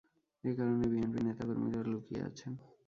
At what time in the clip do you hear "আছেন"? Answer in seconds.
2.27-2.53